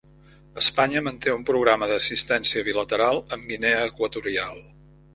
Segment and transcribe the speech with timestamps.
[0.61, 4.63] Espanya manté un programa d'assistència bilateral amb Guinea Equatorial.